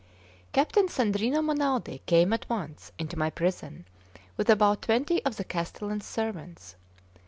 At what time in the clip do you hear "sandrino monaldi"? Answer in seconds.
0.87-2.01